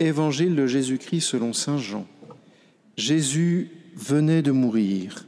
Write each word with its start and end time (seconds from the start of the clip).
Évangile 0.00 0.54
de 0.56 0.66
Jésus-Christ 0.66 1.22
selon 1.22 1.52
Saint 1.52 1.78
Jean. 1.78 2.06
Jésus 2.96 3.70
venait 3.94 4.42
de 4.42 4.52
mourir. 4.52 5.26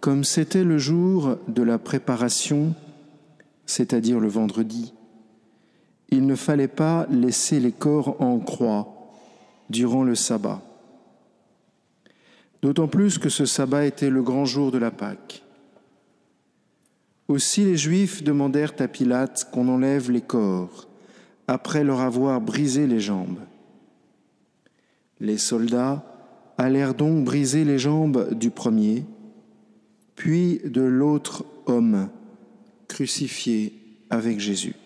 Comme 0.00 0.24
c'était 0.24 0.64
le 0.64 0.78
jour 0.78 1.36
de 1.46 1.62
la 1.62 1.78
préparation, 1.78 2.74
c'est-à-dire 3.66 4.18
le 4.18 4.28
vendredi, 4.28 4.94
il 6.08 6.26
ne 6.26 6.34
fallait 6.34 6.68
pas 6.68 7.06
laisser 7.10 7.60
les 7.60 7.72
corps 7.72 8.20
en 8.20 8.38
croix 8.38 9.12
durant 9.68 10.02
le 10.02 10.14
sabbat. 10.14 10.62
D'autant 12.62 12.88
plus 12.88 13.18
que 13.18 13.28
ce 13.28 13.46
sabbat 13.46 13.86
était 13.86 14.10
le 14.10 14.22
grand 14.22 14.44
jour 14.44 14.70
de 14.70 14.78
la 14.78 14.90
Pâque. 14.90 15.42
Aussi 17.28 17.64
les 17.64 17.76
Juifs 17.76 18.24
demandèrent 18.24 18.74
à 18.80 18.88
Pilate 18.88 19.48
qu'on 19.50 19.68
enlève 19.68 20.10
les 20.10 20.20
corps 20.20 20.89
après 21.50 21.82
leur 21.82 22.00
avoir 22.00 22.40
brisé 22.40 22.86
les 22.86 23.00
jambes. 23.00 23.40
Les 25.18 25.36
soldats 25.36 26.04
allèrent 26.56 26.94
donc 26.94 27.24
briser 27.24 27.64
les 27.64 27.76
jambes 27.76 28.34
du 28.34 28.50
premier, 28.50 29.02
puis 30.14 30.60
de 30.64 30.80
l'autre 30.80 31.44
homme 31.66 32.08
crucifié 32.86 33.72
avec 34.10 34.38
Jésus. 34.38 34.76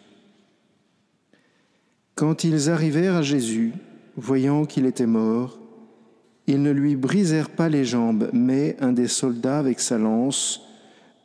Quand 2.15 2.45
ils 2.45 2.71
arrivèrent 2.71 3.17
à 3.17 3.23
Jésus, 3.23 3.75
voyant 4.17 4.65
qu'il 4.65 4.87
était 4.87 5.05
mort, 5.05 5.59
ils 6.47 6.63
ne 6.63 6.71
lui 6.71 6.97
brisèrent 6.97 7.51
pas 7.51 7.69
les 7.69 7.85
jambes, 7.85 8.31
mais 8.33 8.79
un 8.81 8.93
des 8.93 9.09
soldats 9.09 9.59
avec 9.59 9.81
sa 9.81 9.99
lance 9.99 10.63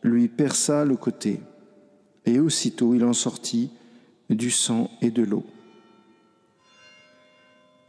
lui 0.03 0.27
perça 0.27 0.83
le 0.83 0.97
côté, 0.97 1.39
et 2.25 2.41
aussitôt 2.41 2.93
il 2.93 3.05
en 3.05 3.13
sortit 3.13 3.71
du 4.29 4.51
sang 4.51 4.89
et 5.01 5.11
de 5.11 5.23
l'eau. 5.23 5.45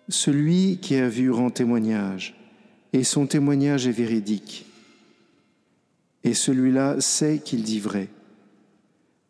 Celui 0.08 0.78
qui 0.78 0.96
a 0.96 1.08
vu 1.08 1.30
rend 1.30 1.50
témoignage, 1.50 2.36
et 2.92 3.04
son 3.04 3.26
témoignage 3.26 3.86
est 3.86 3.92
véridique. 3.92 4.66
Et 6.24 6.34
celui-là 6.34 7.00
sait 7.00 7.38
qu'il 7.38 7.62
dit 7.62 7.80
vrai, 7.80 8.08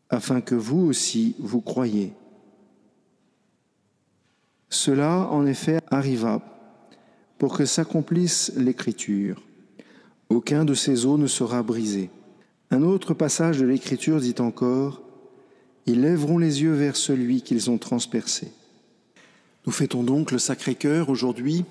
afin 0.08 0.40
que 0.40 0.54
vous 0.54 0.80
aussi 0.80 1.36
vous 1.38 1.60
croyiez. 1.60 2.12
Cela, 4.70 5.28
en 5.30 5.46
effet, 5.46 5.80
arriva 5.90 6.40
pour 7.38 7.56
que 7.56 7.64
s'accomplisse 7.64 8.52
l'Écriture. 8.56 9.42
Aucun 10.28 10.64
de 10.64 10.74
ces 10.74 11.06
os 11.06 11.18
ne 11.18 11.26
sera 11.26 11.62
brisé. 11.62 12.10
Un 12.70 12.82
autre 12.82 13.14
passage 13.14 13.58
de 13.58 13.66
l'Écriture 13.66 14.20
dit 14.20 14.36
encore, 14.38 15.02
Ils 15.86 16.00
lèveront 16.00 16.38
les 16.38 16.62
yeux 16.62 16.74
vers 16.74 16.96
celui 16.96 17.42
qu'ils 17.42 17.70
ont 17.70 17.78
transpercé. 17.78 18.52
Nous 19.66 19.72
fêtons 19.72 20.02
donc 20.02 20.30
le 20.30 20.38
Sacré-Cœur 20.38 21.08
aujourd'hui. 21.08 21.64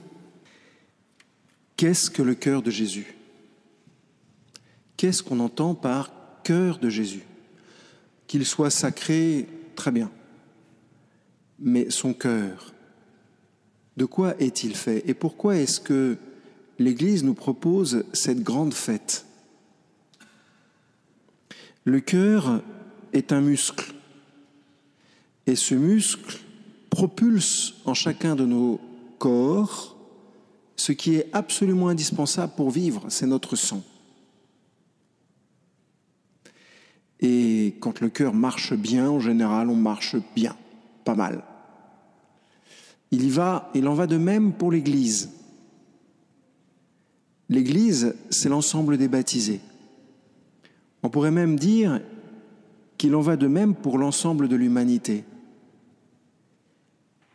Qu'est-ce 1.77 2.09
que 2.09 2.21
le 2.21 2.35
cœur 2.35 2.61
de 2.61 2.71
Jésus? 2.71 3.15
Qu'est-ce 4.97 5.23
qu'on 5.23 5.39
entend 5.39 5.75
par 5.75 6.11
cœur 6.43 6.77
de 6.77 6.89
Jésus? 6.89 7.23
Qu'il 8.27 8.45
soit 8.45 8.69
sacré, 8.69 9.47
très 9.75 9.91
bien. 9.91 10.11
Mais 11.59 11.89
son 11.89 12.13
cœur, 12.13 12.73
de 13.97 14.05
quoi 14.05 14.35
est-il 14.39 14.75
fait? 14.75 15.03
Et 15.07 15.13
pourquoi 15.13 15.57
est-ce 15.57 15.79
que 15.79 16.17
l'Église 16.77 17.23
nous 17.23 17.33
propose 17.33 18.03
cette 18.13 18.43
grande 18.43 18.73
fête? 18.73 19.25
Le 21.85 21.99
cœur 22.01 22.61
est 23.13 23.31
un 23.31 23.41
muscle. 23.41 23.93
Et 25.49 25.55
ce 25.55 25.73
muscle 25.73 26.37
propulse 26.91 27.73
en 27.85 27.95
chacun 27.95 28.35
de 28.35 28.45
nos 28.45 28.79
corps 29.17 29.97
ce 30.75 30.91
qui 30.91 31.15
est 31.15 31.27
absolument 31.33 31.87
indispensable 31.87 32.53
pour 32.55 32.69
vivre, 32.69 33.05
c'est 33.09 33.25
notre 33.25 33.55
sang. 33.55 33.81
Et 37.19 37.77
quand 37.79 37.99
le 37.99 38.09
cœur 38.09 38.35
marche 38.35 38.75
bien, 38.75 39.09
en 39.09 39.19
général, 39.19 39.71
on 39.71 39.75
marche 39.75 40.17
bien, 40.35 40.55
pas 41.03 41.15
mal. 41.15 41.43
Il 43.09 43.23
y 43.23 43.29
va, 43.31 43.71
il 43.73 43.87
en 43.87 43.95
va 43.95 44.05
de 44.05 44.17
même 44.17 44.53
pour 44.53 44.71
l'Église. 44.71 45.31
L'Église, 47.49 48.15
c'est 48.29 48.49
l'ensemble 48.49 48.99
des 48.99 49.07
baptisés. 49.07 49.61
On 51.01 51.09
pourrait 51.09 51.31
même 51.31 51.57
dire 51.57 52.01
qu'il 52.99 53.15
en 53.15 53.21
va 53.21 53.35
de 53.35 53.47
même 53.47 53.73
pour 53.73 53.97
l'ensemble 53.97 54.47
de 54.47 54.55
l'humanité. 54.55 55.23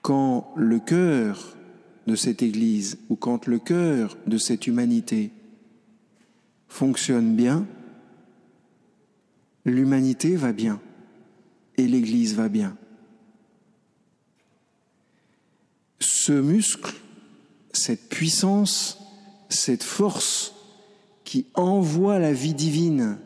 Quand 0.05 0.53
le 0.55 0.81
cœur 0.81 1.57
de 2.07 2.15
cette 2.15 2.43
Église 2.43 2.99
ou 3.09 3.17
quand 3.17 3.47
le 3.47 3.59
cœur 3.59 4.19
de 4.27 4.37
cette 4.37 4.67
humanité 4.67 5.33
fonctionne 6.69 7.35
bien, 7.35 7.67
l'humanité 9.65 10.37
va 10.37 10.53
bien 10.53 10.79
et 11.79 11.89
l'Église 11.89 12.35
va 12.35 12.51
bien. 12.51 12.77
ce 16.25 16.33
muscle, 16.33 16.95
cette 17.73 18.09
puissance, 18.09 18.99
cette 19.51 19.83
force 19.83 20.55
qui 21.25 21.47
envoie 21.53 22.19
la 22.19 22.33
vie 22.33 22.55
divine 22.55 23.19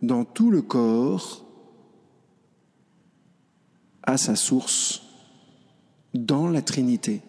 dans 0.00 0.24
tout 0.24 0.52
le 0.52 0.62
corps, 0.62 1.44
a 4.04 4.16
sa 4.16 4.36
source 4.36 5.05
dans 6.18 6.48
la 6.48 6.62
Trinité. 6.62 7.22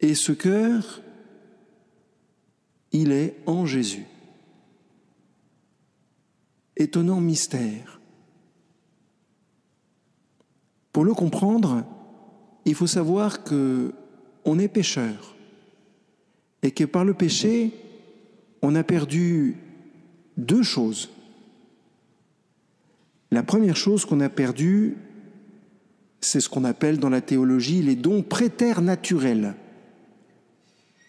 Et 0.00 0.14
ce 0.14 0.32
cœur, 0.32 1.00
il 2.92 3.12
est 3.12 3.36
en 3.46 3.66
Jésus. 3.66 4.06
Étonnant 6.76 7.20
mystère. 7.20 8.00
Pour 10.92 11.04
le 11.04 11.14
comprendre, 11.14 11.84
il 12.64 12.74
faut 12.74 12.86
savoir 12.86 13.44
que 13.44 13.94
on 14.44 14.58
est 14.58 14.68
pécheur 14.68 15.34
et 16.62 16.70
que 16.70 16.84
par 16.84 17.04
le 17.04 17.14
péché, 17.14 17.72
on 18.62 18.74
a 18.74 18.84
perdu 18.84 19.56
deux 20.36 20.62
choses. 20.62 21.10
La 23.30 23.42
première 23.42 23.76
chose 23.76 24.04
qu'on 24.04 24.20
a 24.20 24.28
perdue, 24.28 24.96
c'est 26.24 26.40
ce 26.40 26.48
qu'on 26.48 26.64
appelle 26.64 26.98
dans 26.98 27.10
la 27.10 27.20
théologie 27.20 27.82
les 27.82 27.96
dons 27.96 28.22
préternaturels. 28.22 29.54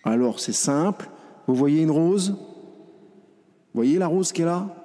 Alors 0.04 0.40
c'est 0.40 0.54
simple, 0.54 1.10
vous 1.48 1.56
voyez 1.56 1.82
une 1.82 1.92
rose? 1.92 2.32
Vous 2.32 3.82
voyez 3.82 3.98
la 3.98 4.08
rose 4.08 4.32
qui 4.32 4.42
est 4.42 4.46
là? 4.46 4.76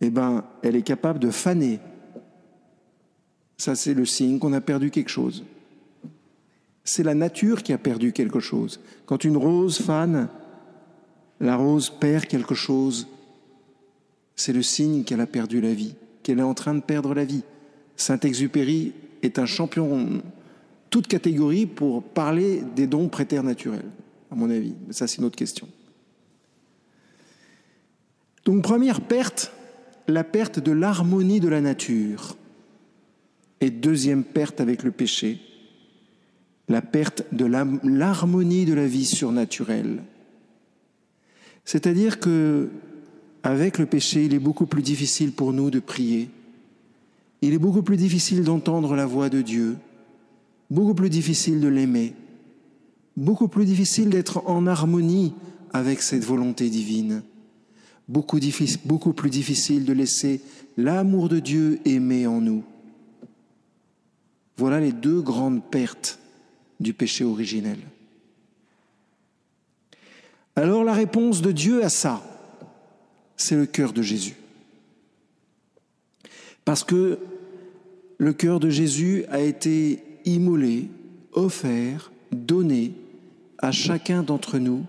Eh 0.00 0.10
bien, 0.10 0.44
elle 0.62 0.76
est 0.76 0.82
capable 0.82 1.18
de 1.18 1.30
faner. 1.30 1.78
Ça, 3.58 3.74
c'est 3.74 3.94
le 3.94 4.06
signe 4.06 4.38
qu'on 4.38 4.52
a 4.54 4.60
perdu 4.60 4.90
quelque 4.90 5.10
chose. 5.10 5.44
C'est 6.82 7.02
la 7.02 7.14
nature 7.14 7.62
qui 7.62 7.72
a 7.72 7.78
perdu 7.78 8.12
quelque 8.12 8.40
chose. 8.40 8.80
Quand 9.04 9.24
une 9.24 9.36
rose 9.36 9.78
fane, 9.78 10.28
la 11.38 11.56
rose 11.56 11.90
perd 11.90 12.24
quelque 12.26 12.54
chose. 12.54 13.06
C'est 14.36 14.54
le 14.54 14.62
signe 14.62 15.04
qu'elle 15.04 15.20
a 15.20 15.26
perdu 15.26 15.60
la 15.60 15.74
vie, 15.74 15.94
qu'elle 16.22 16.38
est 16.38 16.42
en 16.42 16.54
train 16.54 16.74
de 16.74 16.80
perdre 16.80 17.14
la 17.14 17.24
vie. 17.24 17.44
Saint-Exupéry 18.00 18.92
est 19.22 19.38
un 19.38 19.46
champion 19.46 20.22
toute 20.88 21.06
catégorie 21.06 21.66
pour 21.66 22.02
parler 22.02 22.62
des 22.74 22.86
dons 22.86 23.08
préternaturels, 23.08 23.90
à 24.30 24.34
mon 24.34 24.50
avis. 24.50 24.74
Mais 24.86 24.92
ça, 24.92 25.06
c'est 25.06 25.18
une 25.18 25.24
autre 25.24 25.36
question. 25.36 25.68
Donc, 28.44 28.62
première 28.62 29.02
perte, 29.02 29.52
la 30.08 30.24
perte 30.24 30.58
de 30.58 30.72
l'harmonie 30.72 31.40
de 31.40 31.48
la 31.48 31.60
nature. 31.60 32.36
Et 33.60 33.68
deuxième 33.68 34.24
perte 34.24 34.62
avec 34.62 34.82
le 34.82 34.90
péché, 34.90 35.38
la 36.68 36.80
perte 36.80 37.24
de 37.32 37.44
l'harmonie 37.44 38.64
de 38.64 38.72
la 38.72 38.86
vie 38.86 39.04
surnaturelle. 39.04 40.02
C'est-à-dire 41.66 42.18
que 42.18 42.70
avec 43.42 43.78
le 43.78 43.84
péché, 43.84 44.24
il 44.24 44.32
est 44.32 44.38
beaucoup 44.38 44.64
plus 44.64 44.82
difficile 44.82 45.32
pour 45.32 45.52
nous 45.52 45.70
de 45.70 45.78
prier. 45.80 46.30
Il 47.42 47.54
est 47.54 47.58
beaucoup 47.58 47.82
plus 47.82 47.96
difficile 47.96 48.44
d'entendre 48.44 48.94
la 48.94 49.06
voix 49.06 49.28
de 49.28 49.40
Dieu, 49.40 49.76
beaucoup 50.70 50.94
plus 50.94 51.10
difficile 51.10 51.60
de 51.60 51.68
l'aimer, 51.68 52.14
beaucoup 53.16 53.48
plus 53.48 53.64
difficile 53.64 54.10
d'être 54.10 54.46
en 54.46 54.66
harmonie 54.66 55.32
avec 55.72 56.02
cette 56.02 56.24
volonté 56.24 56.68
divine, 56.68 57.22
beaucoup, 58.08 59.12
plus 59.12 59.30
difficile 59.30 59.84
de 59.84 59.92
laisser 59.92 60.40
l'amour 60.76 61.28
de 61.28 61.38
Dieu 61.38 61.80
aimer 61.84 62.26
en 62.26 62.40
nous. 62.40 62.64
Voilà 64.56 64.80
les 64.80 64.92
deux 64.92 65.22
grandes 65.22 65.62
pertes 65.62 66.18
du 66.80 66.92
péché 66.92 67.24
originel. 67.24 67.78
Alors 70.56 70.84
la 70.84 70.92
réponse 70.92 71.40
de 71.40 71.52
Dieu 71.52 71.84
à 71.84 71.88
ça, 71.88 72.22
c'est 73.36 73.56
le 73.56 73.66
cœur 73.66 73.92
de 73.92 74.02
Jésus. 74.02 74.36
Parce 76.70 76.84
que 76.84 77.18
le 78.18 78.32
cœur 78.32 78.60
de 78.60 78.70
Jésus 78.70 79.24
a 79.28 79.40
été 79.40 80.04
immolé, 80.24 80.88
offert, 81.32 82.12
donné 82.30 82.92
à 83.58 83.72
chacun 83.72 84.22
d'entre 84.22 84.60
nous. 84.60 84.86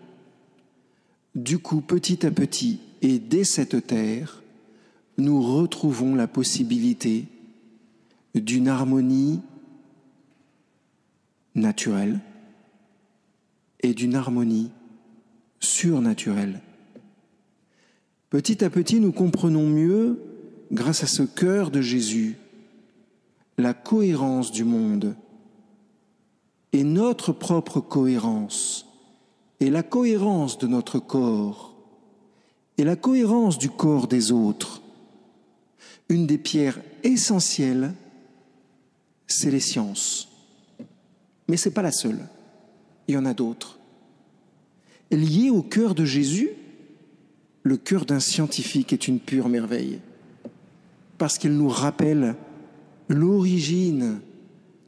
Du 1.33 1.57
coup, 1.57 1.81
petit 1.81 2.23
à 2.23 2.29
petit, 2.29 2.81
et 3.01 3.17
dès 3.17 3.43
cette 3.43 3.87
terre, 3.87 4.43
nous 5.17 5.41
retrouvons 5.41 6.13
la 6.13 6.27
possibilité 6.27 7.25
d'une 8.35 8.67
harmonie 8.67 9.41
naturelle 11.55 12.19
et 13.79 13.95
d'une 13.95 14.13
harmonie 14.13 14.69
surnaturelle. 15.59 16.61
Petit 18.29 18.63
à 18.63 18.69
petit, 18.69 18.99
nous 18.99 19.11
comprenons 19.11 19.65
mieux, 19.65 20.19
grâce 20.71 21.03
à 21.03 21.07
ce 21.07 21.23
cœur 21.23 21.69
de 21.69 21.81
Jésus, 21.81 22.37
la 23.57 23.73
cohérence 23.73 24.51
du 24.51 24.63
monde 24.63 25.15
et 26.73 26.83
notre 26.83 27.33
propre 27.33 27.81
cohérence 27.81 28.85
et 29.59 29.69
la 29.69 29.83
cohérence 29.83 30.57
de 30.57 30.67
notre 30.67 30.99
corps 30.99 31.75
et 32.77 32.83
la 32.83 32.95
cohérence 32.95 33.57
du 33.57 33.69
corps 33.69 34.07
des 34.07 34.31
autres. 34.31 34.81
Une 36.09 36.25
des 36.25 36.37
pierres 36.37 36.79
essentielles, 37.03 37.93
c'est 39.27 39.51
les 39.51 39.59
sciences. 39.59 40.29
Mais 41.47 41.57
ce 41.57 41.69
n'est 41.69 41.73
pas 41.73 41.81
la 41.81 41.91
seule. 41.91 42.27
Il 43.07 43.15
y 43.15 43.17
en 43.17 43.25
a 43.25 43.33
d'autres. 43.33 43.77
Lié 45.11 45.49
au 45.49 45.61
cœur 45.61 45.93
de 45.93 46.05
Jésus, 46.05 46.49
le 47.63 47.77
cœur 47.77 48.05
d'un 48.05 48.19
scientifique 48.19 48.93
est 48.93 49.07
une 49.07 49.19
pure 49.19 49.49
merveille, 49.49 49.99
parce 51.21 51.37
qu'il 51.37 51.55
nous 51.55 51.69
rappelle 51.69 52.35
l'origine 53.07 54.21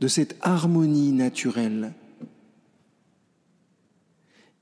de 0.02 0.08
cette 0.08 0.36
harmonie 0.42 1.12
naturelle. 1.12 1.94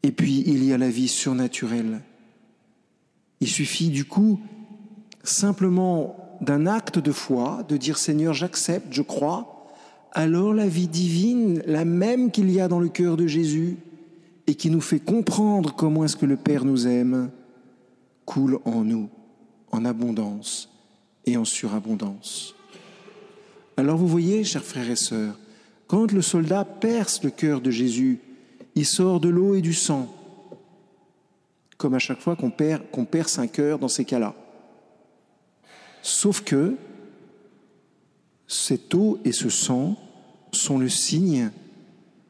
Et 0.03 0.11
puis 0.11 0.43
il 0.45 0.65
y 0.65 0.73
a 0.73 0.77
la 0.77 0.89
vie 0.89 1.07
surnaturelle. 1.07 2.01
Il 3.39 3.47
suffit 3.47 3.87
du 3.87 4.03
coup 4.03 4.37
simplement 5.23 6.37
d'un 6.41 6.65
acte 6.67 6.99
de 6.99 7.13
foi, 7.13 7.63
de 7.69 7.77
dire 7.77 7.97
Seigneur, 7.97 8.33
j'accepte, 8.33 8.87
je 8.91 9.01
crois, 9.01 9.71
alors 10.11 10.53
la 10.53 10.67
vie 10.67 10.89
divine, 10.89 11.63
la 11.65 11.85
même 11.85 12.31
qu'il 12.31 12.51
y 12.51 12.59
a 12.59 12.67
dans 12.67 12.81
le 12.81 12.89
cœur 12.89 13.15
de 13.15 13.27
Jésus, 13.27 13.77
et 14.45 14.55
qui 14.55 14.71
nous 14.71 14.81
fait 14.81 14.99
comprendre 14.99 15.73
comment 15.73 16.03
est-ce 16.03 16.17
que 16.17 16.25
le 16.25 16.35
Père 16.35 16.65
nous 16.65 16.85
aime, 16.85 17.31
coule 18.25 18.59
en 18.65 18.83
nous, 18.83 19.07
en 19.71 19.85
abondance 19.85 20.70
et 21.25 21.37
en 21.37 21.45
surabondance. 21.45 22.55
Alors 23.77 23.97
vous 23.97 24.07
voyez, 24.07 24.43
chers 24.43 24.63
frères 24.63 24.89
et 24.89 24.95
sœurs, 24.95 25.37
quand 25.87 26.11
le 26.11 26.21
soldat 26.21 26.65
perce 26.65 27.23
le 27.23 27.29
cœur 27.29 27.61
de 27.61 27.71
Jésus, 27.71 28.19
il 28.75 28.85
sort 28.85 29.19
de 29.19 29.29
l'eau 29.29 29.55
et 29.55 29.61
du 29.61 29.73
sang, 29.73 30.13
comme 31.77 31.93
à 31.93 31.99
chaque 31.99 32.21
fois 32.21 32.35
qu'on 32.35 32.51
qu'on 32.91 33.05
perce 33.05 33.39
un 33.39 33.47
cœur 33.47 33.79
dans 33.79 33.87
ces 33.87 34.05
cas-là. 34.05 34.35
Sauf 36.01 36.41
que 36.41 36.75
cette 38.47 38.93
eau 38.95 39.19
et 39.23 39.31
ce 39.31 39.49
sang 39.49 39.97
sont 40.51 40.77
le 40.77 40.89
signe 40.89 41.51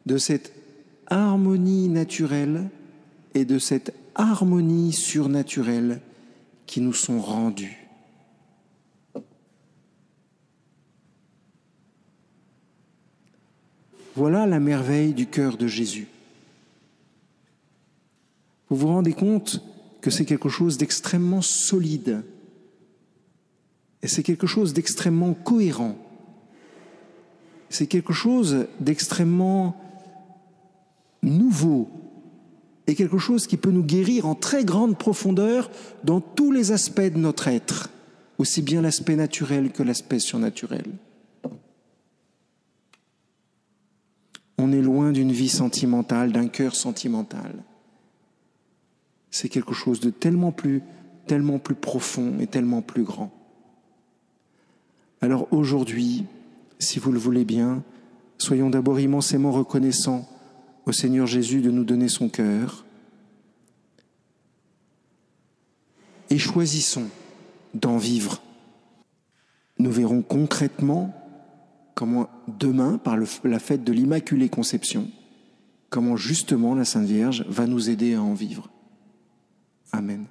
de 0.06 0.18
cette 0.18 0.54
harmonie 1.08 1.88
naturelle 1.90 2.70
et 3.34 3.46
de 3.46 3.60
cette 3.60 3.94
harmonie 4.16 4.94
surnaturelle 4.94 6.02
qui 6.66 6.82
nous 6.82 6.94
sont 6.94 7.20
rendues. 7.20 7.81
Voilà 14.16 14.46
la 14.46 14.60
merveille 14.60 15.14
du 15.14 15.28
cœur 15.28 15.58
de 15.58 15.68
Jésus. 15.68 16.08
Vous 18.70 18.76
vous 18.76 18.88
rendez 18.88 19.14
compte 19.14 19.62
que 20.02 20.10
c'est 20.10 20.26
quelque 20.26 20.50
chose 20.50 20.78
d'extrêmement 20.78 21.42
solide 21.42 22.24
et 24.02 24.08
c'est 24.08 24.24
quelque 24.24 24.48
chose 24.48 24.74
d'extrêmement 24.74 25.34
cohérent. 25.34 25.96
C'est 27.70 27.88
quelque 27.88 28.14
chose 28.14 28.66
d'extrêmement 28.80 29.76
nouveau 31.22 31.90
et 32.88 32.96
quelque 32.96 33.20
chose 33.20 33.48
qui 33.48 33.58
peut 33.58 33.72
nous 33.72 33.84
guérir 33.84 34.26
en 34.26 34.36
très 34.36 34.66
grande 34.66 34.98
profondeur 34.98 35.70
dans 36.04 36.20
tous 36.20 36.52
les 36.52 36.72
aspects 36.72 37.00
de 37.02 37.18
notre 37.18 37.48
être, 37.48 37.90
aussi 38.38 38.62
bien 38.62 38.82
l'aspect 38.82 39.16
naturel 39.16 39.72
que 39.72 39.84
l'aspect 39.84 40.20
surnaturel. 40.20 40.86
On 44.64 44.72
est 44.72 44.82
loin 44.82 45.12
d'une 45.12 45.32
vie 45.32 45.50
sentimentale, 45.50 46.32
d'un 46.32 46.48
cœur 46.48 46.76
sentimental. 46.76 47.64
C'est 49.32 49.50
quelque 49.50 49.74
chose 49.74 50.00
de 50.02 50.12
tellement 50.12 50.52
plus, 50.52 50.84
tellement 51.26 51.58
plus 51.58 51.74
profond 51.74 52.38
et 52.40 52.46
tellement 52.46 52.84
plus 52.84 53.02
grand. 53.02 53.32
Alors 55.20 55.48
aujourd'hui, 55.52 56.26
si 56.78 57.00
vous 57.00 57.12
le 57.12 57.18
voulez 57.18 57.44
bien, 57.44 57.82
soyons 58.38 58.70
d'abord 58.70 59.00
immensément 59.00 59.52
reconnaissants 59.52 60.30
au 60.86 60.92
Seigneur 60.92 61.26
Jésus 61.26 61.62
de 61.62 61.72
nous 61.72 61.84
donner 61.84 62.08
son 62.08 62.30
cœur 62.30 62.86
et 66.30 66.38
choisissons 66.38 67.10
d'en 67.74 67.98
vivre. 67.98 68.44
Nous 69.80 69.92
verrons 69.92 70.22
concrètement 70.22 71.16
comment 72.02 72.32
demain, 72.48 72.98
par 72.98 73.16
la 73.16 73.60
fête 73.60 73.84
de 73.84 73.94
l'Immaculée 73.94 74.50
Conception, 74.50 75.12
comment 75.92 76.18
justement 76.18 76.74
la 76.74 76.84
Sainte 76.84 77.06
Vierge 77.06 77.46
va 77.48 77.68
nous 77.68 77.92
aider 77.92 78.16
à 78.16 78.24
en 78.24 78.34
vivre. 78.34 78.72
Amen. 79.92 80.26